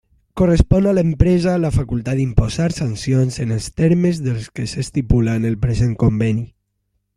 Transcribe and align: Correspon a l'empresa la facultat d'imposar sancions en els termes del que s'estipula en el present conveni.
Correspon 0.39 0.83
a 0.91 0.93
l'empresa 0.97 1.53
la 1.65 1.69
facultat 1.75 2.17
d'imposar 2.21 2.71
sancions 2.79 3.39
en 3.45 3.53
els 3.57 3.69
termes 3.83 4.23
del 4.29 4.41
que 4.57 4.67
s'estipula 4.75 5.37
en 5.43 5.49
el 5.53 5.63
present 5.67 5.97
conveni. 6.07 6.45